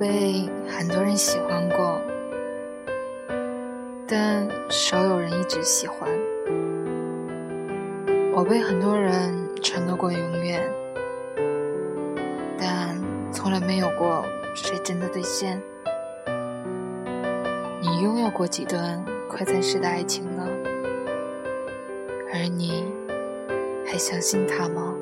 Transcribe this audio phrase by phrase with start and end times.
[0.00, 2.00] 被很多人喜欢过，
[4.08, 6.08] 但少有人一直喜欢。
[8.32, 9.30] 我被很多人
[9.62, 10.62] 承诺过永远，
[12.58, 12.98] 但
[13.30, 14.24] 从来没有过
[14.54, 15.60] 谁真的兑现。
[17.82, 20.48] 你拥有过几段快餐式的爱情呢？
[22.32, 22.90] 而你
[23.84, 24.94] 还相信他吗？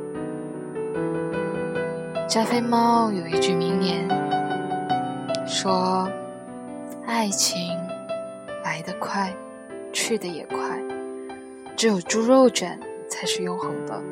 [2.27, 4.09] 加菲猫有一句名言，
[5.49, 6.09] 说
[7.07, 7.75] ：“爱情
[8.63, 9.35] 来得快，
[9.93, 10.79] 去得也快，
[11.75, 12.79] 只有猪肉卷。”
[13.11, 14.03] 才是永恒的。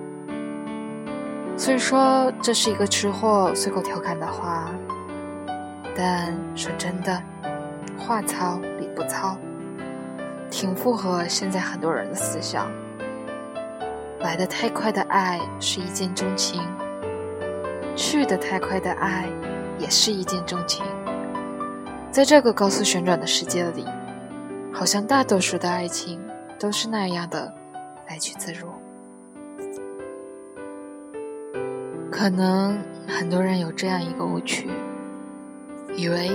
[1.54, 4.70] 虽说这是一个吃货随口调侃的话，
[5.94, 7.22] 但说真的，
[7.98, 9.36] 话糙理不糙，
[10.50, 12.70] 挺符合现在很多人的思想。
[14.20, 16.62] 来得太快的爱是一见钟情，
[17.94, 19.28] 去得太快的爱
[19.78, 20.84] 也是一见钟情。
[22.16, 23.84] 在这个高速旋转的世界里，
[24.72, 26.18] 好像大多数的爱情
[26.58, 27.52] 都是那样的
[28.08, 28.68] 来去自如。
[32.10, 34.70] 可能很多人有这样一个误区，
[35.94, 36.30] 以为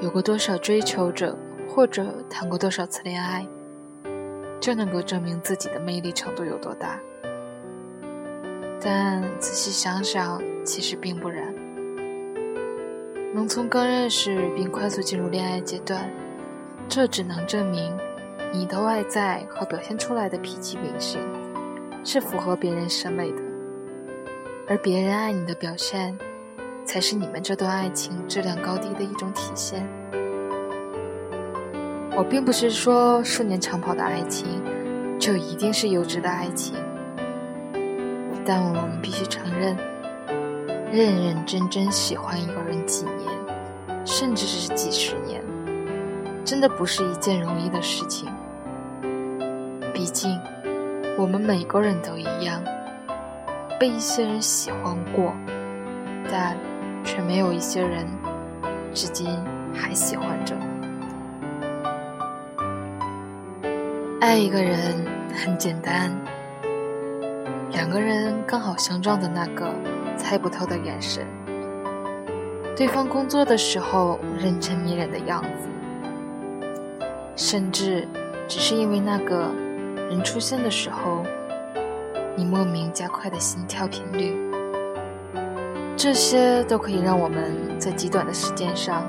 [0.00, 1.36] 有过多少追求者
[1.68, 3.44] 或者谈过多少次恋爱，
[4.60, 7.00] 就能够证明自己的魅力程度有多大。
[8.80, 11.52] 但仔细想想，其实并不然。
[13.32, 16.10] 能从刚认识并快速进入恋爱阶段，
[16.88, 17.96] 这只能证明
[18.52, 21.20] 你的外在和表现出来的脾气秉性
[22.04, 23.38] 是符合别人审美的。
[24.66, 26.18] 而别人爱你的表现，
[26.84, 29.86] 才是你们这段爱情质量高低的一种体现。
[32.16, 34.60] 我并不是说数年长跑的爱情
[35.20, 36.74] 就一定是优质的爱情，
[38.44, 39.76] 但我们必须承认，
[40.92, 43.30] 认认真真喜欢一个人几年，
[44.04, 45.40] 甚至是几十年，
[46.44, 48.28] 真的不是一件容易的事情。
[49.94, 50.36] 毕竟，
[51.16, 52.60] 我们每个人都一样。
[53.78, 55.32] 被一些人喜欢过，
[56.30, 56.56] 但
[57.02, 58.06] 却没有一些人
[58.92, 59.38] 至今
[59.72, 60.54] 还喜欢着。
[64.20, 65.02] 爱一个人
[65.32, 66.10] 很简单，
[67.70, 69.72] 两个人刚好相撞的那个
[70.22, 71.26] 猜不透的眼神，
[72.76, 75.68] 对方工作的时候认真迷人的样子，
[77.34, 78.06] 甚至
[78.46, 79.50] 只是因为那个
[80.08, 81.24] 人出现的时候。
[82.36, 84.34] 你莫名加快的心跳频率，
[85.94, 89.04] 这些都可以让我们在极短的时间上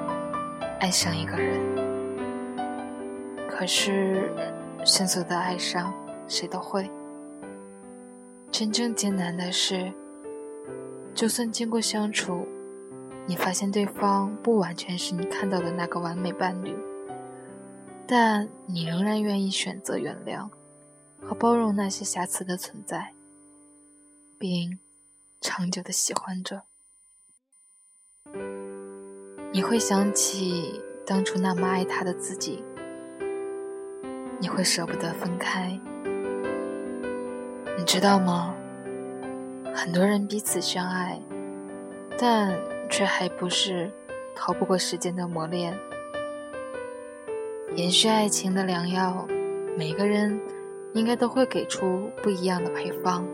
[0.79, 1.61] 爱上一个人。
[3.47, 4.33] 可是，
[4.83, 5.93] 迅速的爱上
[6.27, 6.89] 谁都会。
[8.51, 9.93] 真正艰难的是，
[11.13, 12.47] 就算经过相处，
[13.27, 16.75] 你发现对方不完全是你看到的那个完美伴侣，
[18.07, 20.49] 但你仍然愿意选择原谅
[21.21, 23.13] 和包容那些瑕疵的存在。
[24.39, 24.79] 并
[25.39, 26.63] 长久的喜欢着，
[29.53, 32.63] 你会想起当初那么爱他的自己，
[34.39, 35.79] 你会舍不得分开。
[37.77, 38.55] 你知道吗？
[39.73, 41.19] 很多人彼此相爱，
[42.17, 42.53] 但
[42.89, 43.89] 却还不是
[44.35, 45.77] 逃不过时间的磨练。
[47.75, 49.25] 延续爱情的良药，
[49.77, 50.39] 每个人
[50.93, 53.25] 应该都会给出不一样的配方。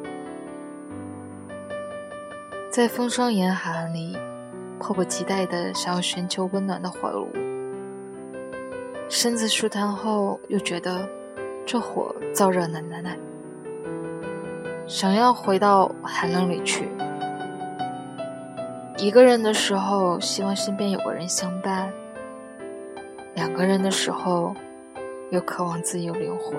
[2.69, 4.15] 在风霜严寒里，
[4.79, 7.27] 迫不及待的想要寻求温暖的火炉，
[9.09, 11.09] 身子舒坦后又觉得
[11.65, 13.17] 这火燥热难耐，
[14.87, 16.89] 想要回到寒冷里去。
[18.97, 21.89] 一个人的时候，希望身边有个人相伴；
[23.35, 24.55] 两个人的时候，
[25.29, 26.55] 又渴望自由灵活。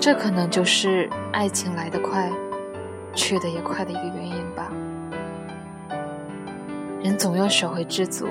[0.00, 2.30] 这可能就是爱情来得快。
[3.14, 4.72] 去的也快的一个原因吧。
[7.02, 8.26] 人总要学会知足。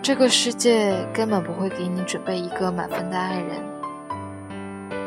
[0.00, 3.62] 这个世界根本不会给你准备一个满分的爱人。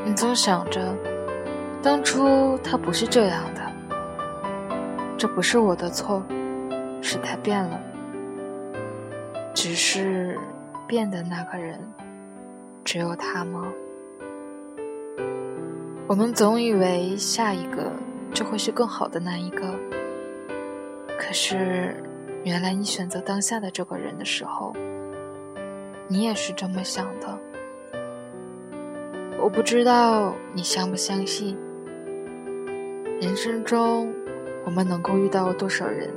[0.06, 0.94] 你总想着，
[1.82, 3.62] 当初他不是这样的，
[5.18, 6.22] 这不是我的错，
[7.02, 7.80] 是他变了。
[9.54, 10.38] 只是
[10.88, 11.80] 变的那个人，
[12.84, 13.66] 只有他吗？
[16.08, 17.92] 我们总以为下一个。
[18.32, 19.74] 就会是更好的那一个。
[21.18, 21.96] 可是，
[22.44, 24.72] 原来你选择当下的这个人的时候，
[26.08, 27.40] 你也是这么想的。
[29.40, 31.58] 我不知道你相不相信，
[33.22, 34.14] 人生中
[34.66, 36.10] 我们能够遇到多少人，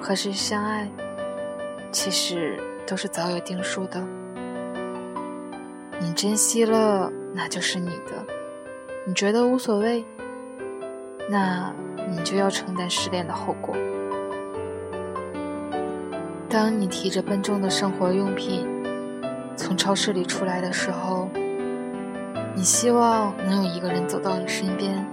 [0.00, 0.90] 和谁相爱，
[1.92, 4.04] 其实都是早有定数的。
[6.00, 8.26] 你珍惜了，那就是你的；
[9.06, 10.04] 你觉得无所谓，
[11.28, 11.72] 那
[12.10, 13.76] 你就要承担失恋的后果。
[16.48, 18.66] 当你提着笨重的生活用品
[19.54, 21.28] 从超市里出来的时候，
[22.56, 25.06] 你希望能有一个人走到你身边，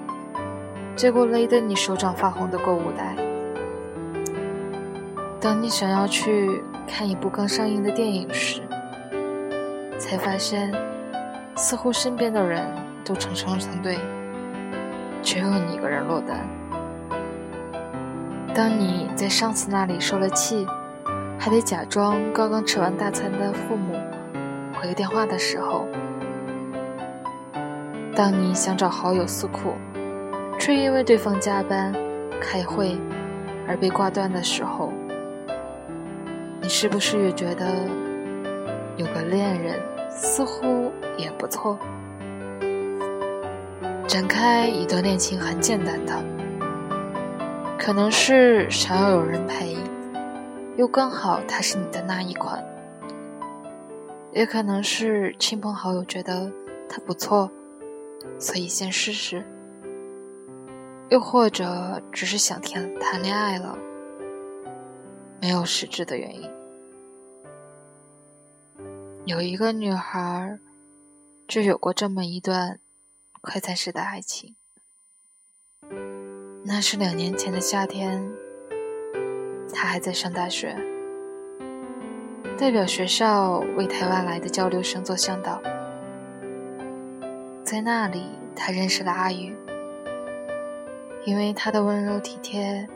[0.98, 3.16] 接过勒得你手掌发红的购物袋。
[5.40, 8.64] 当你想要去看一部刚上映的电影时，
[10.00, 10.74] 才发现
[11.56, 12.66] 似乎身边的人
[13.06, 14.00] 都成双成对，
[15.22, 16.50] 只有你一个人落单。
[18.56, 20.66] 当你在上司那里受了气，
[21.38, 23.96] 还得假装刚刚吃完大餐的父母
[24.74, 25.86] 回电话的时候，
[28.16, 29.76] 当你想找好友诉苦，
[30.68, 31.94] 却因为对方加班、
[32.42, 32.98] 开会
[33.66, 34.92] 而被挂断的时候，
[36.60, 37.88] 你是不是也觉得
[38.98, 39.80] 有个恋人
[40.10, 41.80] 似乎也不错？
[44.10, 46.22] 展开一段恋情很简单的，
[47.80, 49.78] 可能是想要有人陪，
[50.76, 52.62] 又刚好他是你的那一款；
[54.34, 56.52] 也可能是亲朋好友觉得
[56.90, 57.50] 他不错。
[58.38, 59.46] 所以先试试，
[61.10, 63.78] 又或者只是想谈谈恋爱了，
[65.40, 66.50] 没有实质的原因。
[69.26, 70.60] 有一个女孩，
[71.48, 72.80] 就有过这么一段
[73.40, 74.56] 快餐式的爱情。
[76.66, 78.30] 那是两年前的夏天，
[79.74, 80.78] 她还在上大学，
[82.58, 85.62] 代表学校为台湾来的交流生做向导。
[87.64, 89.56] 在那里，他认识了阿宇。
[91.28, 92.88] 因为他的温柔体贴，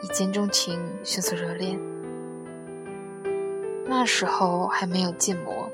[0.00, 1.76] 一见钟情，迅速热恋。
[3.84, 5.68] 那时候还没有禁摩，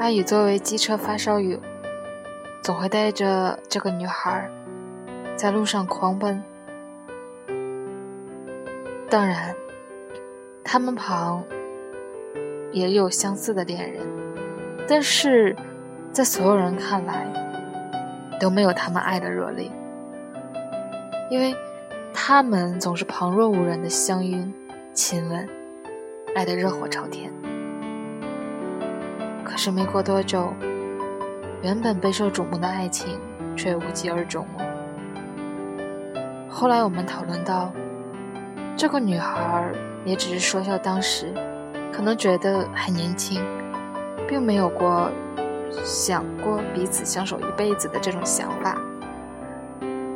[0.00, 1.56] 阿宇作为机车发烧友，
[2.62, 4.50] 总会带着这个女孩
[5.36, 6.42] 在路上狂奔。
[9.08, 9.54] 当然，
[10.64, 11.44] 他们旁
[12.72, 14.04] 也有相似的恋人，
[14.88, 15.56] 但是。
[16.12, 17.24] 在所有人看来，
[18.40, 19.70] 都没有他们爱的热烈，
[21.30, 21.56] 因为
[22.12, 24.52] 他们总是旁若无人的相拥、
[24.92, 25.48] 亲吻，
[26.34, 27.32] 爱得热火朝天。
[29.44, 30.52] 可是没过多久，
[31.62, 33.18] 原本备受瞩目的爱情
[33.56, 34.64] 却无疾而终了。
[36.48, 37.72] 后来我们讨论到，
[38.76, 39.72] 这个女孩
[40.04, 41.32] 也只是说笑，当时
[41.92, 43.40] 可能觉得还年轻，
[44.28, 45.08] 并没有过。
[45.84, 48.76] 想过彼此相守一辈子的这种想法，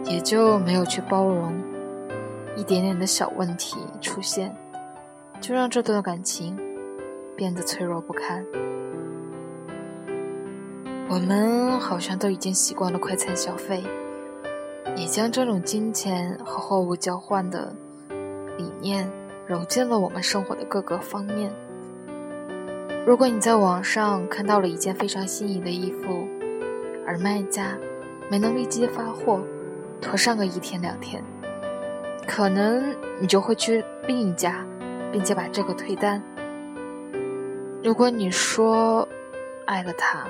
[0.05, 1.55] 也就没有去包容
[2.57, 4.55] 一点点的小问题出现，
[5.41, 6.57] 就让这段感情
[7.37, 8.45] 变得脆弱不堪。
[11.09, 13.83] 我们好像都已经习惯了快餐消费，
[14.97, 17.75] 也将这种金钱和货物交换的
[18.57, 19.11] 理念
[19.47, 21.53] 揉进了我们生活的各个方面。
[23.07, 26.27] 如果你在网上看到了一件非常心仪的衣服，
[27.07, 27.77] 而卖家
[28.31, 29.41] 没能立即发货，
[30.05, 31.25] 拖上个一天两天，
[32.27, 34.65] 可能你就会去另一家，
[35.11, 36.23] 并且把这个退单。
[37.83, 39.09] 如果你说
[39.65, 40.27] 爱了他，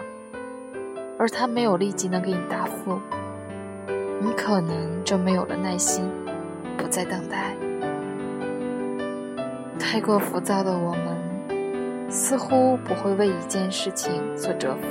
[1.19, 3.01] 而他没有立即能给你答复，
[4.21, 6.09] 你可能就没有了耐心，
[6.79, 7.57] 不再等待。
[9.77, 11.25] 太过浮躁的我们。
[12.07, 14.87] 似乎不会为一件事情所折服，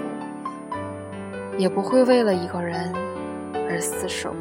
[1.57, 2.91] 也不会为了一个人
[3.53, 4.35] 而厮守。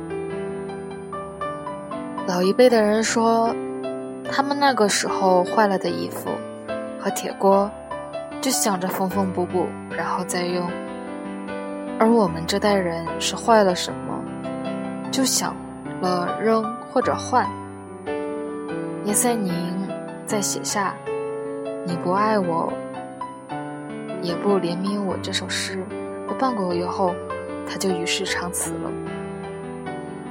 [2.27, 3.55] 老一辈的人说，
[4.31, 6.31] 他们那个时候坏了的衣服
[6.99, 7.71] 和铁锅，
[8.41, 10.69] 就想着缝缝补补，然后再用；
[11.99, 14.25] 而我们这代人是坏了什么，
[15.11, 15.57] 就想
[16.01, 17.47] 了扔或者换。
[19.05, 19.53] 叶赛宁
[20.27, 20.95] 在写下。
[21.85, 22.73] 你不爱我，
[24.23, 25.17] 也不怜悯我。
[25.21, 25.85] 这首诗
[26.29, 27.13] 的半个月后，
[27.69, 28.91] 他就与世长辞了。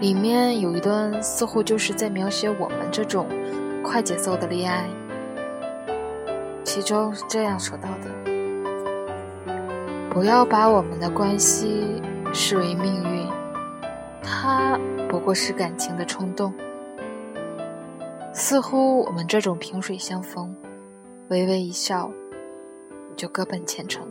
[0.02, 3.28] 里面有一段似乎就是在描写我们这种
[3.84, 4.90] 快节奏的恋爱，
[6.64, 8.10] 其中是这样说到的：
[10.10, 12.02] 不要把我们的关系
[12.34, 13.28] 视为命运，
[14.24, 14.76] 它
[15.08, 16.52] 不过是感情的冲动。
[18.34, 20.56] 似乎我们这种萍水相逢。
[21.30, 22.12] 微微一笑，
[23.16, 24.06] 就各奔前程。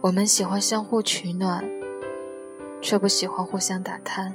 [0.00, 1.64] 我们喜欢相互取暖，
[2.82, 4.34] 却不喜欢互相打探。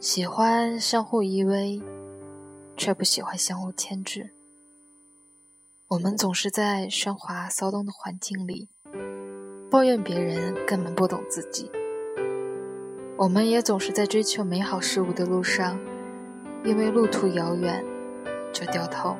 [0.00, 1.80] 喜欢相互依偎，
[2.76, 4.30] 却不喜欢相互牵制。
[5.86, 8.68] 我们总是在喧哗骚动的环境里，
[9.70, 11.70] 抱怨别人根本不懂自己。
[13.16, 15.80] 我们也总是在追求美好事物的路上，
[16.64, 17.84] 因为路途遥远，
[18.52, 19.16] 就掉头。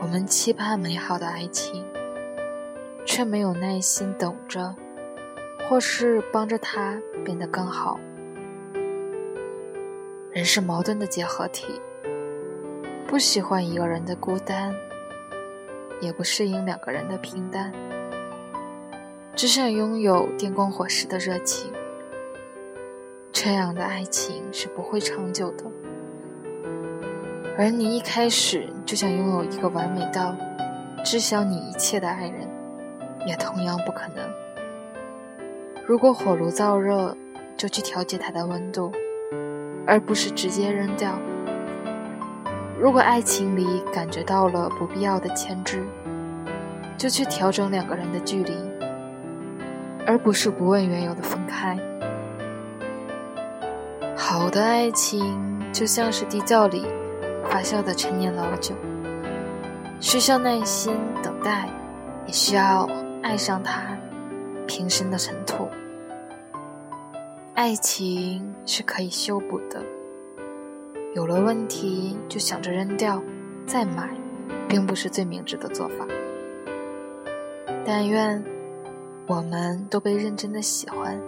[0.00, 1.84] 我们期盼美好的爱情，
[3.06, 4.74] 却没有耐心等着，
[5.68, 7.98] 或是帮着他变得更好。
[10.32, 11.80] 人是矛盾的结合体，
[13.06, 14.74] 不喜欢一个人的孤单，
[16.00, 17.72] 也不适应两个人的平淡，
[19.36, 21.72] 只想拥有电光火石的热情。
[23.32, 25.64] 这样的爱情是不会长久的。
[27.56, 30.34] 而你一开始就想拥有一个完美到
[31.04, 32.48] 知晓你一切的爱人，
[33.26, 34.28] 也同样不可能。
[35.86, 37.14] 如果火炉燥热，
[37.56, 38.90] 就去调节它的温度，
[39.86, 41.18] 而不是直接扔掉。
[42.80, 45.84] 如果爱情里感觉到了不必要的牵制，
[46.96, 48.52] 就去调整两个人的距离，
[50.06, 51.78] 而不是不问缘由的分开。
[54.16, 56.84] 好的爱情就像是地窖里。
[57.50, 58.74] 发酵的陈年老酒，
[60.00, 61.68] 需要耐心等待，
[62.26, 62.88] 也需要
[63.22, 63.96] 爱上它，
[64.66, 65.68] 平生的尘土。
[67.54, 69.82] 爱情是可以修补的，
[71.14, 73.22] 有了问题就想着扔掉
[73.66, 74.10] 再买，
[74.68, 76.06] 并不是最明智的做法。
[77.84, 78.42] 但愿
[79.26, 81.20] 我们都被认真的喜欢，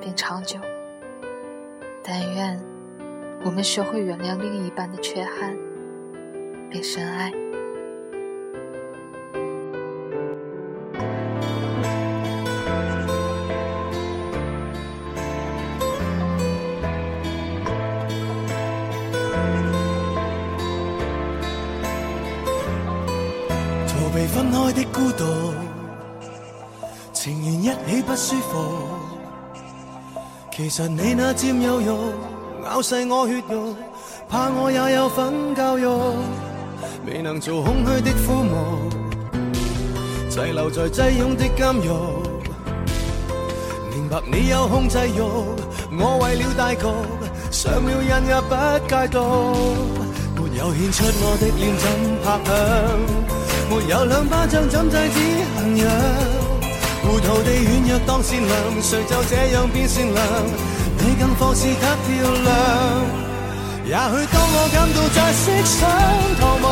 [0.00, 0.58] 并长久。
[2.02, 2.60] 但愿。
[3.46, 5.54] 我们学会原谅另一半的缺憾，
[6.70, 7.30] 并深爱。
[24.14, 25.24] 逃避分开的孤独，
[27.12, 28.64] 情愿一起不舒服。
[30.52, 31.88] 其实你那占有欲。
[32.64, 33.74] 咬细我血肉，
[34.28, 35.84] 怕我也有份教育，
[37.04, 38.88] 未能做空虚的父母，
[40.30, 41.88] 滞留在挤拥的监狱。
[43.90, 46.86] 明白你有控制欲，我为了大局，
[47.50, 48.54] 上了瘾也不
[48.88, 49.18] 戒毒。
[50.40, 51.84] 没有献出我的脸怎
[52.22, 53.23] 拍响？
[53.70, 55.18] 没有两巴掌怎制止
[55.56, 55.86] 恨痒？
[57.02, 60.24] 糊涂地软弱当善良，谁就这样变善良？
[60.98, 62.08] 你更放肆得漂
[62.44, 62.50] 亮，
[63.84, 65.84] 也许当我感到再色想
[66.40, 66.66] 逃亡，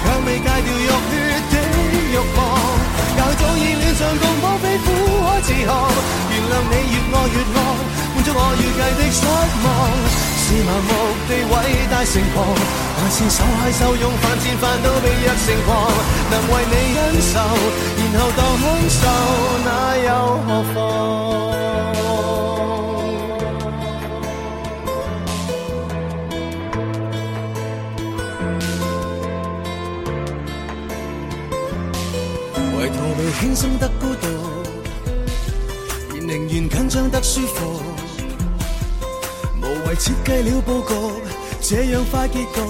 [0.00, 1.12] 却未戒掉欲血
[1.50, 1.54] 的
[1.92, 2.38] 欲望，
[3.16, 4.88] 也许早已恋上共我非苦
[5.24, 5.92] 海自航，
[6.30, 7.58] 原谅你越爱越恶，
[8.14, 9.20] 满足我预计的失
[9.60, 9.68] 望，
[10.44, 10.92] 是盲目
[11.26, 11.52] 地伟
[11.90, 12.44] 大成狂，
[13.00, 15.72] 还是手牵手用犯贱犯到被一成狂，
[16.30, 17.40] 能为你忍受，
[17.96, 19.00] 然后当享受，
[19.64, 19.68] 那
[20.04, 20.08] 又
[20.46, 20.84] 何妨？
[33.40, 34.26] 轻松得孤独，
[36.12, 37.93] 便宁愿紧张得舒服。
[39.96, 40.94] 设计了布局，
[41.60, 42.60] 这样快结局，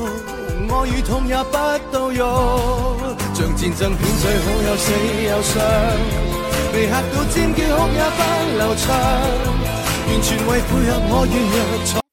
[0.69, 1.57] 爱与痛也不
[1.91, 2.99] 到用。
[3.35, 4.93] 像战争片最好有死
[5.25, 5.63] 有伤，
[6.73, 8.21] 被吓到尖叫哭也不
[8.59, 8.85] 流畅，
[10.07, 12.04] 完全为配合我软弱。